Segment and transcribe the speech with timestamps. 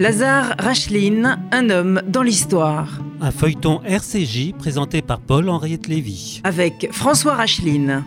[0.00, 3.02] Lazare Racheline, un homme dans l'histoire.
[3.20, 6.40] Un feuilleton RCJ présenté par Paul-Henriette Lévy.
[6.42, 8.02] Avec François Racheline.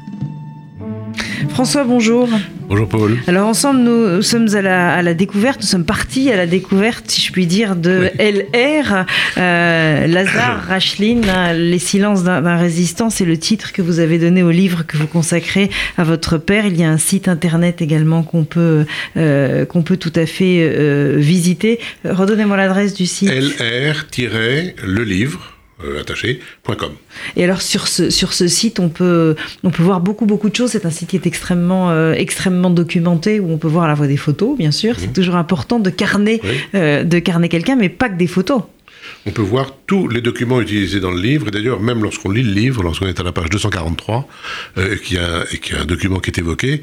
[1.50, 2.29] François, bonjour.
[2.68, 3.17] Bonjour Paul.
[3.28, 7.31] Alors ensemble, nous sommes à la, découverte, nous sommes partis à la découverte, si je
[7.31, 9.06] puis dire, de LR,
[9.38, 11.26] euh, Lazare Racheline,
[11.56, 15.08] Les silences d'un résistant, c'est le titre que vous avez donné au livre que vous
[15.08, 16.66] consacrez à votre père.
[16.66, 18.85] Il y a un site internet également qu'on peut,
[19.17, 21.80] euh, qu'on peut tout à fait euh, visiter.
[22.05, 23.30] Redonnez-moi l'adresse du site.
[23.30, 25.52] LR-le livre
[25.99, 26.91] attaché.com.
[27.35, 30.55] Et alors sur ce, sur ce site, on peut, on peut voir beaucoup beaucoup de
[30.55, 30.71] choses.
[30.71, 33.95] C'est un site qui est extrêmement, euh, extrêmement documenté où on peut voir à la
[33.95, 34.95] fois des photos, bien sûr.
[34.99, 35.13] C'est mhm.
[35.13, 36.41] toujours important de carner,
[36.75, 38.63] euh, de carner quelqu'un, mais pas que des photos
[39.26, 41.48] on peut voir tous les documents utilisés dans le livre.
[41.48, 44.27] Et d'ailleurs, même lorsqu'on lit le livre, lorsqu'on est à la page 243,
[44.77, 46.82] euh, et qu'il y a un document qui est évoqué,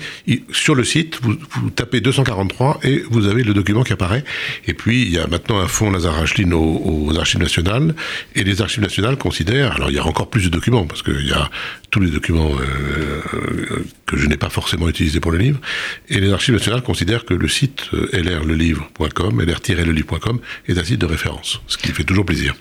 [0.50, 1.36] sur le site, vous,
[1.70, 4.24] tapez 243 et vous avez le document qui apparaît.
[4.66, 7.94] Et puis, il y a maintenant un fonds Lazare Racheline aux, Archives nationales.
[8.34, 11.26] Et les Archives nationales considèrent, alors il y a encore plus de documents, parce qu'il
[11.26, 11.50] y a
[11.90, 15.60] tous les documents euh, euh, que je n'ai pas forcément utilisés pour le livre.
[16.08, 21.06] Et les Archives nationales considèrent que le site euh, lrlelivre.com, lr-lelivre.com, est un site de
[21.06, 22.54] référence, ce qui fait toujours plaisir.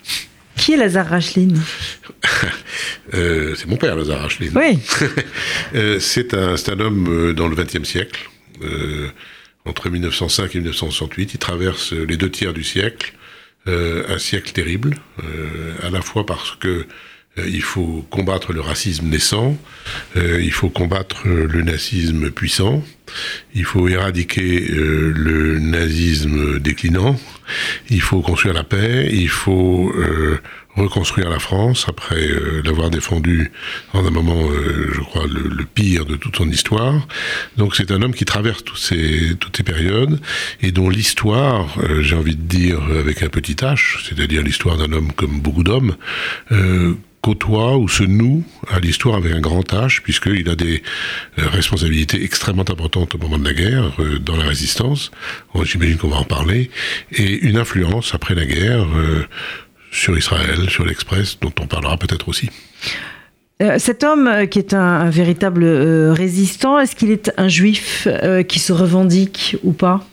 [0.55, 1.61] Qui est Lazare Racheline?
[3.15, 4.51] Euh, C'est mon père, Lazare Racheline.
[4.55, 4.77] Oui.
[5.73, 8.29] euh, c'est un, un, homme dans le XXe siècle,
[9.65, 11.33] entre 1905 et 1968.
[11.33, 13.13] Il traverse les deux tiers du siècle,
[13.65, 14.95] un siècle terrible,
[15.81, 16.85] à la fois parce que
[17.47, 19.57] il faut combattre le racisme naissant,
[20.17, 22.83] euh, il faut combattre le nazisme puissant,
[23.53, 27.19] il faut éradiquer euh, le nazisme déclinant,
[27.89, 29.93] il faut construire la paix, il faut
[30.75, 32.29] reconstruire la France après
[32.63, 33.51] l'avoir défendu
[33.93, 34.47] en un moment,
[34.93, 37.05] je crois, le, pire de toute son histoire.
[37.57, 40.21] Donc c'est un homme qui traverse toutes ces, toutes ces périodes
[40.61, 41.67] et dont l'histoire,
[42.01, 45.95] j'ai envie de dire avec un petit H, c'est-à-dire l'histoire d'un homme comme beaucoup d'hommes,
[47.21, 50.81] côtoie ou se noue à l'histoire avec un grand H, puisqu'il a des
[51.37, 55.11] euh, responsabilités extrêmement importantes au moment de la guerre, euh, dans la résistance,
[55.63, 56.69] j'imagine qu'on va en parler,
[57.11, 59.25] et une influence après la guerre euh,
[59.91, 62.49] sur Israël, sur l'Express, dont on parlera peut-être aussi.
[63.77, 68.07] Cet homme qui est un, véritable résistant, est-ce qu'il est un juif
[68.47, 70.07] qui se revendique ou pas?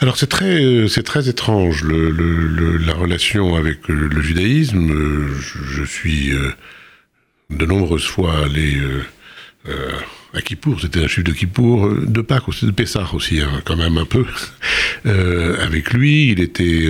[0.00, 5.28] Alors c'est très, euh, c'est très étrange le, la relation avec le, judaïsme.
[5.38, 6.52] Je, suis euh,
[7.50, 8.78] de nombreuses fois allé
[9.68, 9.90] euh,
[10.32, 13.76] à Kippour, c'était un juif de Kippour, de Pâques aussi, de Pessah aussi, hein, quand
[13.76, 14.24] même un peu.
[15.60, 16.88] avec lui, il était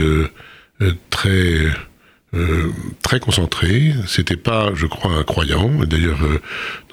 [1.10, 1.66] très
[2.32, 2.70] euh,
[3.02, 3.92] très concentré.
[4.06, 5.68] C'était pas, je crois, un croyant.
[5.84, 6.40] D'ailleurs, euh,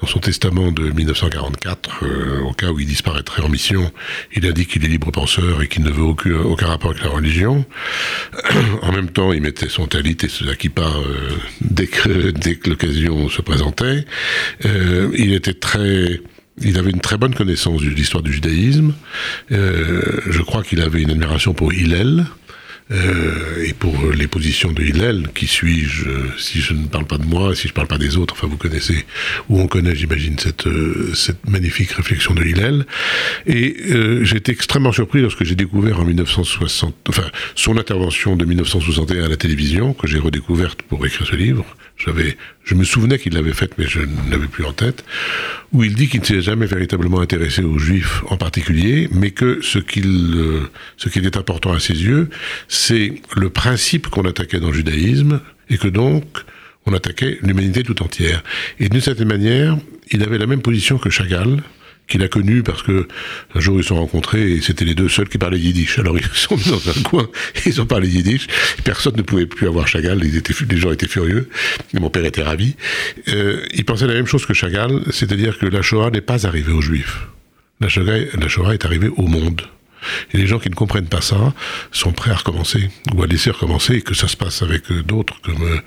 [0.00, 3.92] dans son testament de 1944, euh, au cas où il disparaîtrait en mission,
[4.34, 7.64] il indique qu'il est libre penseur et qu'il ne veut aucun, rapport avec la religion.
[8.82, 10.90] en même temps, il mettait son talit et sa kippa
[11.60, 14.04] dès que, dès que l'occasion se présentait.
[14.64, 16.20] il était très
[16.60, 18.92] il avait une très bonne connaissance de l'histoire du judaïsme.
[19.50, 22.26] je crois qu'il avait une admiration pour Hillel,
[22.90, 27.26] euh, et pour les positions de Hillel, qui suis-je si je ne parle pas de
[27.26, 29.04] moi, si je ne parle pas des autres, enfin vous connaissez,
[29.48, 32.86] ou on connaît j'imagine cette, euh, cette magnifique réflexion de Hillel.
[33.46, 38.44] Et euh, j'ai été extrêmement surpris lorsque j'ai découvert en 1960, enfin son intervention de
[38.44, 41.66] 1961 à la télévision, que j'ai redécouverte pour écrire ce livre,
[41.98, 42.36] j'avais,
[42.68, 45.02] je me souvenais qu'il l'avait faite, mais je ne l'avais plus en tête,
[45.72, 49.60] où il dit qu'il ne s'est jamais véritablement intéressé aux Juifs en particulier, mais que
[49.60, 52.28] euh, ce qui était important à ses yeux,
[52.68, 55.40] c'est le principe qu'on attaquait dans le judaïsme,
[55.70, 56.24] et que donc
[56.84, 58.42] on attaquait l'humanité tout entière.
[58.78, 59.78] Et d'une certaine manière,
[60.10, 61.62] il avait la même position que Chagall,
[62.08, 63.06] qu'il a connu parce que
[63.54, 65.98] un jour ils se sont rencontrés et c'était les deux seuls qui parlaient yiddish.
[65.98, 67.28] Alors ils sont mis dans un coin,
[67.66, 68.46] ils ont parlé yiddish.
[68.82, 70.24] Personne ne pouvait plus avoir Chagall.
[70.24, 71.48] Ils étaient, les gens étaient furieux.
[71.94, 72.76] Et mon père était ravi.
[73.28, 76.72] Euh, il pensait la même chose que Chagall, c'est-à-dire que la Shoah n'est pas arrivée
[76.72, 77.26] aux Juifs.
[77.80, 78.04] La Shoah,
[78.34, 79.62] la Shoah est arrivée au monde.
[80.32, 81.54] Et les gens qui ne comprennent pas ça
[81.92, 85.02] sont prêts à recommencer, ou à laisser recommencer, et que ça se passe avec euh,
[85.02, 85.78] d'autres, comme euh,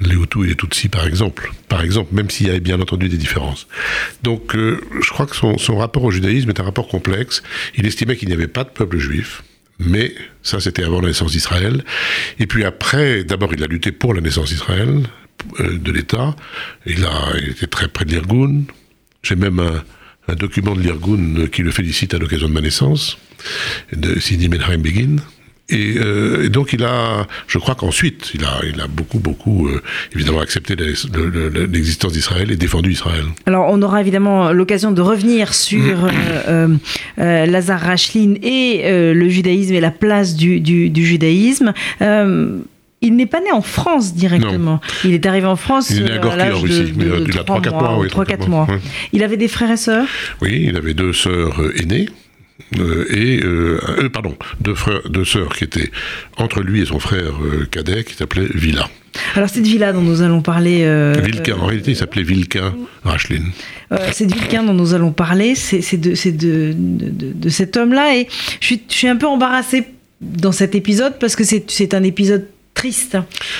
[0.00, 1.50] les Hutus et les Tutsis, par exemple.
[1.68, 3.66] Par exemple, même s'il y a bien entendu des différences.
[4.22, 7.42] Donc, euh, je crois que son, son rapport au judaïsme est un rapport complexe.
[7.76, 9.42] Il estimait qu'il n'y avait pas de peuple juif,
[9.78, 11.84] mais ça, c'était avant la naissance d'Israël.
[12.38, 15.02] Et puis après, d'abord, il a lutté pour la naissance d'Israël,
[15.60, 16.34] de l'État.
[16.86, 18.62] Il, a, il était très près de l'Irgun.
[19.22, 19.82] J'ai même un,
[20.28, 23.18] un document de l'Irgun qui le félicite à l'occasion de ma naissance,
[23.92, 25.16] de Sidi Menachem Begin.
[25.72, 29.82] euh, et, donc il a, je crois qu'ensuite, il a, il a beaucoup, beaucoup, euh,
[30.14, 33.24] évidemment, accepté l'existence d'Israël et défendu Israël.
[33.46, 36.08] Alors on aura évidemment l'occasion de revenir sur
[36.48, 36.76] euh,
[37.16, 38.82] Lazare Rachlin et
[39.12, 41.72] le judaïsme et la place du, du, judaïsme.
[43.06, 44.80] Il n'est pas né en France directement.
[45.04, 47.92] Il est arrivé en France il est à, l'âge de, de, de, 3-4 mois.
[47.94, 48.66] mois, 3, 4 mois.
[49.12, 50.06] Il avait des frères et sœurs?
[50.42, 52.08] Oui, il avait deux sœurs aînées.
[52.80, 55.90] Euh, et euh, euh, pardon deux frères deux sœurs qui étaient
[56.38, 57.34] entre lui et son frère
[57.70, 58.88] cadet qui s'appelait Villa.
[59.34, 60.78] Alors cette villa dont nous allons parler.
[61.22, 62.74] Vilquin, en réalité il s'appelait Vilquin
[63.04, 63.44] Rachlin.
[64.12, 68.26] cette Vilquin dont nous allons parler, c'est de, de, de, de, cet homme-là et
[68.60, 69.84] je suis, je suis un peu embarrassée
[70.20, 72.46] dans cet épisode parce que c'est un épisode
[72.76, 73.16] triste.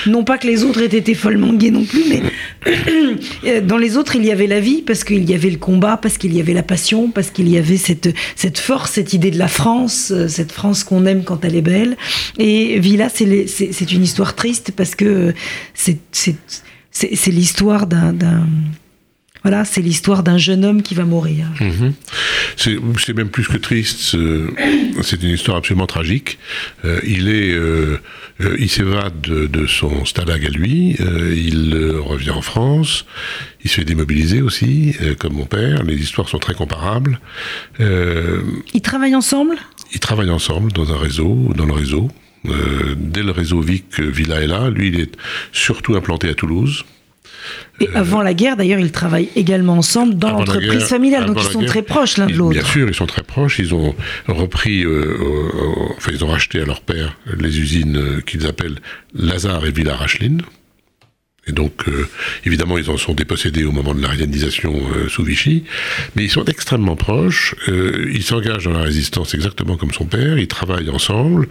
[0.06, 4.14] Non pas que les autres aient été follement gays non plus, mais dans les autres,
[4.14, 6.54] il y avait la vie, parce qu'il y avait le combat, parce qu'il y avait
[6.54, 10.28] la passion, parce qu'il y avait cette, cette force, cette idée de la France, euh,
[10.28, 11.96] cette France qu'on aime quand elle est belle.
[12.38, 15.34] Et Villa, c'est une histoire triste, parce que
[15.74, 15.98] c'est
[17.26, 18.46] l'histoire d'un
[19.46, 21.46] voilà, c'est l'histoire d'un jeune homme qui va mourir.
[21.60, 21.92] Mhm.
[22.56, 24.16] C'est même plus que triste,
[25.02, 26.40] c'est une histoire absolument tragique.
[26.84, 28.00] Euh, il est, euh,
[28.40, 33.06] euh, il s'évade de, son stalag à lui, il revient en France,
[33.62, 35.84] il se fait démobiliser aussi, comme mon père.
[35.84, 37.20] Les histoires sont très comparables.
[37.78, 39.58] ils travaillent ensemble?
[39.94, 42.10] Ils travaillent ensemble dans un réseau, dans le réseau.
[42.96, 44.70] dès le réseau Vic, Villa est là.
[44.70, 45.12] Lui, il est
[45.52, 46.84] surtout implanté à Toulouse.
[47.80, 51.64] Et avant la guerre, d'ailleurs, ils travaillent également ensemble dans l'entreprise familiale, donc ils sont
[51.64, 52.58] très proches l'un de l'autre.
[52.58, 53.58] Bien sûr, ils sont très proches.
[53.58, 53.94] Ils ont
[54.26, 58.78] repris, euh, euh, enfin, ils ont racheté à leur père les usines euh, qu'ils appellent
[59.14, 60.42] Lazare et Villa Racheline.
[61.48, 61.84] Et donc,
[62.44, 64.74] évidemment, ils en sont dépossédés au moment de la réalisation
[65.08, 65.62] sous Vichy,
[66.16, 67.54] mais ils sont extrêmement proches.
[67.68, 70.38] ils s'engagent dans la résistance exactement comme son père.
[70.38, 71.46] Ils travaillent ensemble.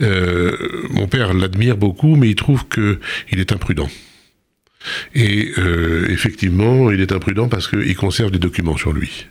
[0.00, 2.98] mon père l'admire beaucoup, mais il trouve que
[3.32, 3.88] il est imprudent.
[5.14, 9.26] Et euh, effectivement, il est imprudent parce qu'il conserve des documents sur lui.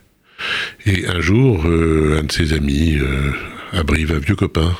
[0.85, 3.31] Et un jour, euh, un de ses amis euh,
[3.71, 4.75] abrive un vieux copain,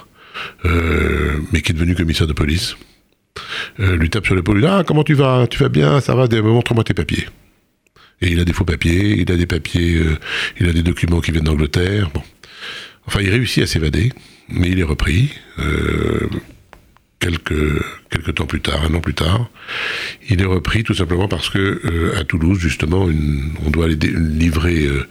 [0.64, 2.78] mais qui est devenu commissaire de police,
[3.80, 5.48] lui tape sur l'épaule, lui dit Ah, comment tu vas?
[5.48, 6.00] Tu vas bien?
[6.00, 6.28] Ça va?
[6.42, 7.28] Montre-moi tes papiers.
[8.22, 10.00] Et il a des faux papiers, il a des papiers,
[10.60, 12.10] il a des documents qui viennent d'Angleterre.
[12.14, 12.22] Bon.
[13.08, 14.12] Enfin, il réussit à s'évader,
[14.50, 15.32] mais il est repris
[17.20, 17.84] quelques,
[18.34, 19.50] temps plus tard, un an plus tard.
[20.30, 23.08] Il est repris tout simplement parce que euh, à Toulouse, justement,
[23.66, 25.08] on doit livrer euh,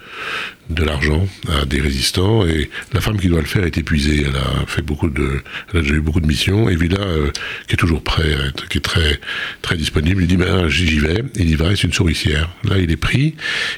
[0.71, 4.25] de l'argent à des résistants et la femme qui doit le faire est épuisée.
[4.29, 5.43] Elle a fait beaucoup de,
[5.73, 6.69] elle a déjà eu beaucoup de missions.
[6.69, 7.31] Et Villa, euh,
[7.69, 8.35] qui est toujours prêt,
[8.69, 9.21] qui est très
[9.62, 11.23] très disponible, il dit ben j'y vais.
[11.37, 12.51] Il y va c'est une souricière.
[12.65, 13.35] Là, il est pris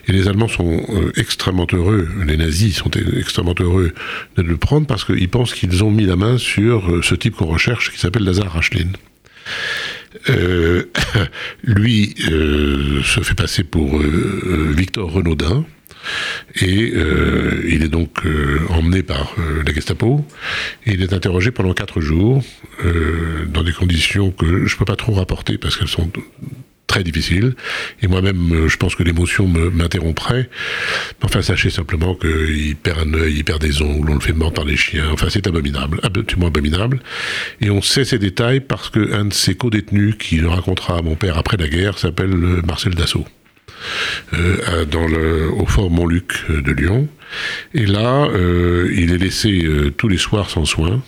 [0.07, 0.85] et les Allemands sont
[1.17, 2.09] extrêmement heureux.
[2.27, 3.93] Les nazis sont extrêmement heureux
[4.37, 7.47] de le prendre parce qu'ils pensent qu'ils ont mis la main sur ce type qu'on
[7.47, 8.89] recherche qui s'appelle Lazare Rachlin.
[10.31, 10.85] Euh,
[11.63, 15.65] lui euh, se fait passer pour euh, Victor Renaudin.
[16.63, 16.95] Et
[17.69, 18.23] il est donc
[18.71, 19.35] emmené par
[19.67, 20.25] la Gestapo.
[20.87, 22.43] Et il est interrogé pendant quatre jours
[23.53, 26.11] dans des conditions que je ne peux pas trop rapporter parce qu'elles sont
[26.89, 27.55] très difficile.
[28.03, 30.51] Et moi-même, euh, je pense que l'émotion m'interromprait.
[31.23, 34.53] Enfin, sachez simplement qu'il perd un œil, il perd des ongles, on le fait mort
[34.53, 35.09] par les chiens.
[35.13, 37.01] Enfin, c'est abominable, absolument abominable.
[37.61, 41.15] Et on sait ces détails parce qu'un de ses co-détenus qui le racontera à mon
[41.15, 43.27] père après la guerre s'appelle euh, Marcel Dassault.
[44.33, 47.07] Euh, dans le, au fort Montluc de Lyon.
[47.75, 48.27] Et là,
[48.93, 51.01] il est laissé tous les soirs sans soins,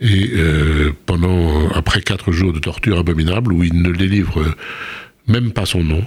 [0.00, 4.44] et euh, pendant, après quatre jours de torture abominable, où il ne délivre
[5.26, 6.04] même pas son nom,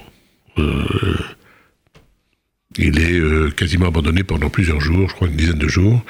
[0.57, 0.85] euh,
[2.77, 6.03] il est euh, quasiment abandonné pendant plusieurs jours, je crois une dizaine de jours.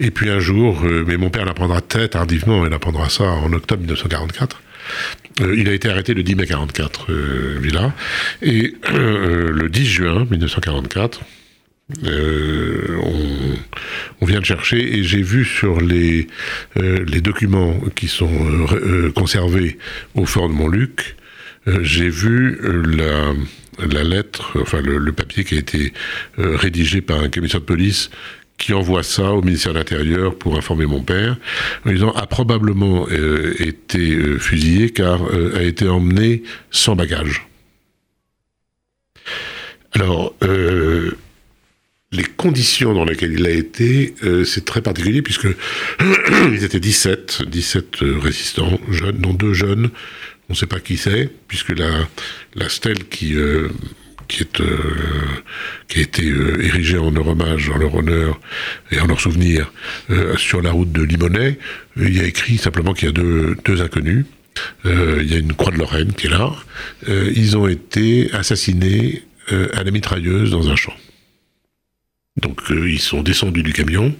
[0.00, 3.80] Et puis un jour, mais mon père l'apprendra très tardivement, il apprendra ça en octobre
[3.82, 4.62] 1944.
[5.54, 7.12] il a été arrêté le 10 mai 44,
[7.60, 7.92] Villa.
[8.42, 11.20] Et le 10 juin 1944,
[12.04, 13.00] euh,
[14.20, 16.26] on, vient de chercher et j'ai vu sur les,
[16.76, 18.28] euh, documents qui sont
[18.72, 19.78] euh, conservés
[20.14, 21.16] au fort de Montluc,
[21.80, 25.92] j'ai vu la, lettre, enfin le, papier qui a été
[26.36, 28.10] rédigé par un commissaire de police
[28.56, 31.36] qui envoie ça au ministère de l'Intérieur pour informer mon père,
[31.84, 35.20] en disant a probablement été fusillé car
[35.54, 37.46] a été emmené sans bagage.
[39.92, 40.34] Alors,
[42.10, 45.48] les conditions dans lesquelles il a été, euh, c'est très particulier puisque
[46.52, 49.90] ils étaient 17, 17 euh, résistants, jeunes, dont deux jeunes,
[50.48, 52.08] on ne sait pas qui c'est, puisque la,
[52.54, 53.68] la stèle qui, euh,
[54.26, 54.62] qui, est,
[55.88, 58.40] qui a été érigé en leur hommage, en leur honneur
[58.90, 59.70] et en leur souvenir
[60.38, 61.58] sur la route de Limonest.
[61.96, 64.24] Il y a écrit simplement qu'il y a deux, deux inconnus.
[64.84, 66.52] il y a une croix de Lorraine qui est là.
[67.06, 70.94] ils ont été assassinés à la mitrailleuse dans un champ.
[72.42, 74.14] Donc ils sont descendus du camion,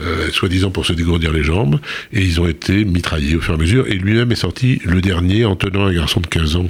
[0.00, 1.78] euh, soi-disant pour se dégourdir les jambes,
[2.12, 5.00] et ils ont été mitraillés au fur et à mesure, et lui-même est sorti le
[5.00, 6.68] dernier en tenant un garçon de 15 ans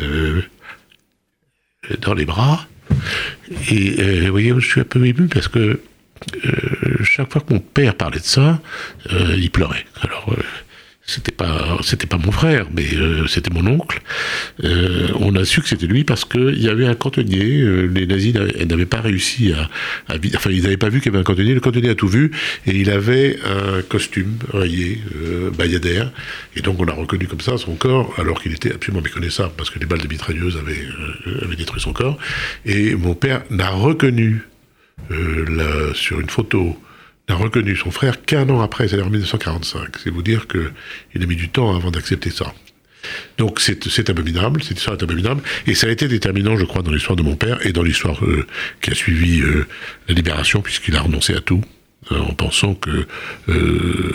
[0.00, 0.42] euh,
[2.00, 2.66] dans les bras.
[3.70, 5.80] Et euh, vous voyez, je suis un peu ému parce que
[7.02, 8.60] chaque fois que mon père parlait de ça,
[9.10, 9.84] il pleurait.
[10.00, 10.34] Alors,
[11.06, 14.00] c'était pas c'était pas mon frère mais euh, c'était mon oncle.
[14.64, 18.06] Euh, on a su que c'était lui parce qu'il y avait un cantonnier euh, les
[18.06, 19.68] nazis n'avaient pas réussi à,
[20.34, 21.52] enfin ils n'avaient pas vu qu'il y avait un cantonnier.
[21.52, 22.30] Le cantonnier a tout vu
[22.66, 25.00] et il avait un costume rayé
[25.56, 26.10] bayadère.
[26.56, 29.68] Et donc on l'a reconnu comme ça son corps alors qu'il était absolument méconnaissable parce
[29.70, 32.16] que les balles de mitrailleuse avaient, avaient détruit son corps.
[32.64, 34.42] Et mon père n'a reconnu
[35.94, 36.78] sur une photo
[37.28, 39.96] n'a reconnu son frère qu'un an après, c'est-à-dire en 1945.
[40.02, 42.52] C'est vous dire qu'il a mis du temps avant d'accepter ça.
[43.38, 46.92] Donc c'est abominable, cette histoire est abominable, et ça a été déterminant, je crois, dans
[46.92, 48.46] l'histoire de mon père et dans l'histoire euh,
[48.80, 49.66] qui a suivi euh,
[50.08, 51.62] la libération, puisqu'il a renoncé à tout,
[52.12, 53.06] euh, en pensant que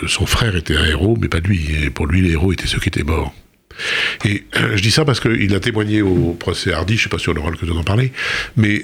[0.08, 1.90] son frère était un héros, mais pas lui.
[1.94, 3.34] Pour lui, les héros étaient ceux qui étaient morts.
[4.26, 7.20] Et je dis ça parce qu'il a témoigné au procès Hardy, je ne sais pas
[7.20, 8.12] si on aura l'occasion d'en parler,
[8.58, 8.84] mais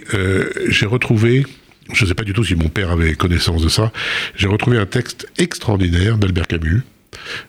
[0.70, 1.46] j'ai retrouvé
[1.94, 3.92] je ne sais pas du tout si mon père avait connaissance de ça,
[4.36, 6.82] j'ai retrouvé un texte extraordinaire d'Albert Camus,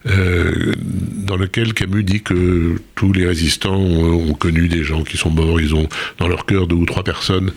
[0.06, 5.30] euh, dans lequel Camus dit que tous les résistants ont, connu des gens qui sont
[5.30, 5.88] morts, ils ont
[6.18, 7.52] dans leur cœur deux ou trois personnes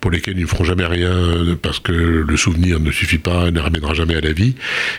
[0.00, 3.60] pour lesquelles ils ne feront jamais rien parce que le souvenir ne suffit pas, ne
[3.60, 4.56] ramènera jamais à la vie.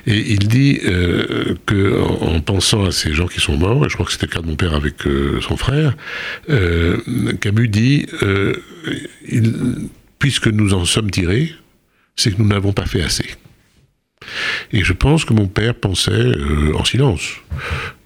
[0.07, 3.93] Et il dit euh, que en, pensant à ces gens qui sont morts, et je
[3.95, 5.95] crois que c'était le cas de mon père avec euh, son frère,
[6.49, 6.97] euh,
[7.41, 8.07] Camus dit
[10.19, 11.53] puisque nous en sommes tirés,
[12.15, 13.35] c'est que nous n'avons pas fait assez.
[14.71, 17.23] Et je pense que mon père pensait euh, en silence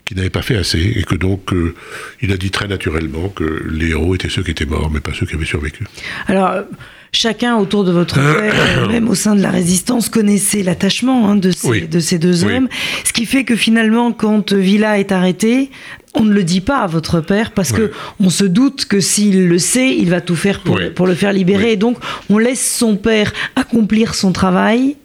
[0.09, 1.75] qu'il n'avait pas fait assez et que donc euh,
[2.19, 5.11] il a dit très naturellement que les héros étaient ceux qui étaient morts, mais pas
[5.13, 5.85] ceux qui avaient survécu.
[6.27, 6.63] Alors.
[7.11, 11.35] Chacun autour de votre père, euh, même au sein de la résistance, connaissait l'attachement hein,
[11.37, 12.69] de, ces, de ces deux hommes.
[13.03, 15.71] Ce qui fait que finalement, quand Villa est arrêté,
[16.13, 17.89] on ne le dit pas à votre père parce que
[18.19, 21.33] on se doute que s'il le sait, il va tout faire pour, pour le faire
[21.33, 21.71] libérer.
[21.71, 21.97] Et donc,
[22.29, 24.95] on laisse son père accomplir son travail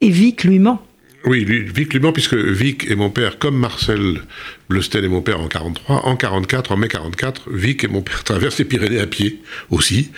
[0.00, 0.80] et Vic lui ment.
[1.24, 4.22] Oui, Vic ment puisque Vic et mon père, comme Marcel
[4.68, 8.24] Bleusten et mon père en 43, en 44, en mai 44, Vic et mon père
[8.24, 10.10] traversent les Pyrénées à pied aussi.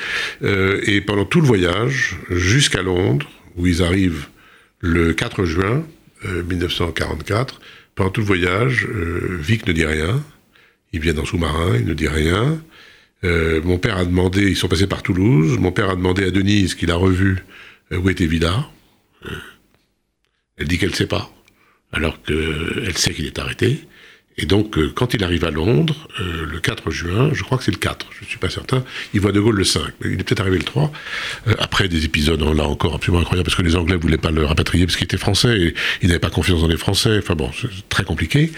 [0.42, 4.28] Euh, et pendant tout le voyage, jusqu'à Londres, où ils arrivent
[4.80, 5.84] le 4 juin
[6.24, 7.58] 1944, euh,
[7.94, 10.22] pendant tout le voyage, euh, Vic ne dit rien.
[10.92, 12.62] Il vient en sous-marin, il ne dit rien.
[13.24, 16.30] Euh, mon père a demandé, ils sont passés par Toulouse, mon père a demandé à
[16.30, 17.44] Denise, qu'il a revu,
[17.92, 18.68] euh, où était Villa.
[20.62, 21.30] Elle dit qu'elle ne sait pas,
[21.92, 23.80] alors qu'elle sait qu'il est arrêté.
[24.38, 27.64] Et donc, euh, quand il arrive à Londres, euh, le 4 juin, je crois que
[27.64, 30.12] c'est le 4, je ne suis pas certain, il voit De Gaulle le 5, mais
[30.12, 30.90] il est peut-être arrivé le 3,
[31.48, 34.30] euh, après des épisodes, là encore, absolument incroyables, parce que les Anglais ne voulaient pas
[34.30, 37.34] le rapatrier parce qu'il était français, et il n'avait pas confiance dans les Français, enfin
[37.34, 38.52] bon, c'est très compliqué,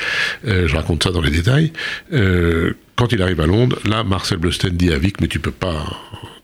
[0.44, 1.72] je raconte ça dans les détails.
[2.10, 5.84] quand il arrive à Londres, là, Marcel Bleusten dit à Vic, mais tu peux pas,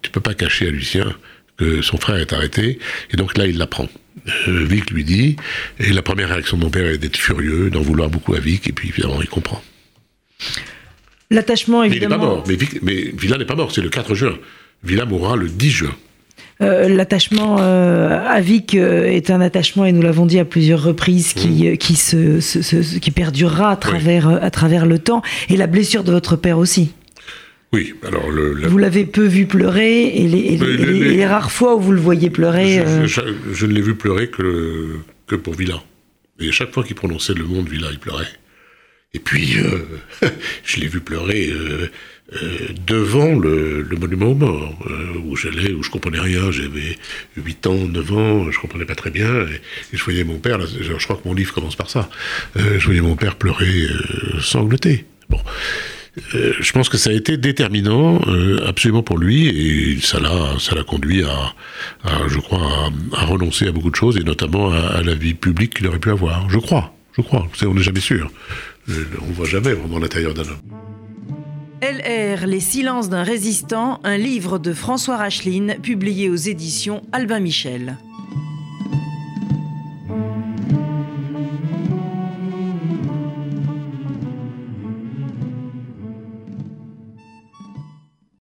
[0.03, 1.15] tu peux pas cacher à Lucien
[1.61, 2.79] que son frère est arrêté,
[3.13, 3.87] et donc là, il l'apprend.
[4.49, 5.37] Euh, Vic lui dit,
[5.79, 8.67] et la première réaction de mon père est d'être furieux, d'en vouloir beaucoup à Vic,
[8.69, 9.63] et puis évidemment, il comprend.
[11.31, 12.17] L'attachement, évidemment.
[12.17, 14.15] Mais il n'est pas mort, mais, Vic, mais Villa n'est pas mort, c'est le 4
[14.15, 14.39] juin.
[14.83, 15.95] Villa mourra le 10 juin.
[16.63, 21.35] Euh, l'attachement euh, à Vic est un attachement, et nous l'avons dit à plusieurs reprises,
[21.35, 21.77] qui, mmh.
[21.77, 26.37] qui, se, qui perdurera à travers, à travers le temps, et la blessure de votre
[26.37, 26.93] père aussi.
[27.73, 32.01] Oui, alors le, Vous l'avez peu vu pleurer, et les, rares fois où vous le
[32.01, 32.83] voyez pleurer...
[33.07, 34.97] Je, euh, ne l'ai vu pleurer que,
[35.29, 35.81] que pour Villa.
[36.41, 38.29] Et chaque fois qu'il prononçait le nom de Villa, il pleurait.
[39.15, 40.29] Et puis, euh,
[40.65, 41.89] je l'ai vu pleurer euh,
[42.89, 44.79] devant le, monument aux morts,
[45.25, 46.51] où j'allais, où je comprenais rien.
[46.51, 46.99] J'avais
[47.37, 49.47] 8 ans, 9 ans, je comprenais pas très bien.
[49.47, 49.61] Et,
[49.97, 52.11] je voyais mon père, je, crois que mon livre commence par ça,
[52.57, 53.87] je voyais mon père pleurer,
[54.41, 55.05] sangloter.
[55.29, 55.39] Bon.
[56.35, 60.83] Euh, je pense que ça a été déterminant euh, absolument pour lui et ça l'a
[60.83, 61.55] conduit à,
[62.29, 65.87] je crois à, renoncer à beaucoup de choses et notamment à, la vie publique qu'il
[65.87, 66.51] aurait pu avoir.
[66.51, 67.47] Je crois je crois.
[67.63, 68.31] On n'est jamais sûr.
[68.89, 70.61] Euh, on voit jamais vraiment l'intérieur d'un homme.
[71.83, 77.97] LR Les silences d'un résistant un livre de François Racheline publié aux éditions Albin Michel